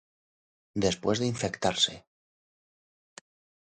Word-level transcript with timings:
después 0.85 1.19
de 1.19 1.27
infectarse 1.27 1.95